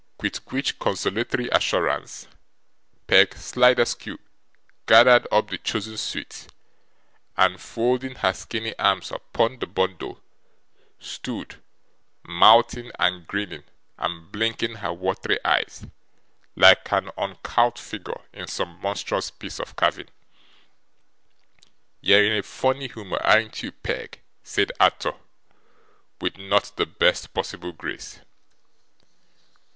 [0.19, 2.27] With which consolatory assurance,
[3.05, 4.17] Peg Sliderskew
[4.87, 6.47] gathered up the chosen suit,
[7.37, 10.19] and folding her skinny arms upon the bundle,
[10.97, 11.61] stood,
[12.23, 13.63] mouthing, and grinning,
[13.99, 15.85] and blinking her watery eyes,
[16.55, 20.09] like an uncouth figure in some monstrous piece of carving.
[22.01, 25.13] 'You're in a funny humour, an't you, Peg?' said Arthur,
[26.19, 28.19] with not the best possible grace.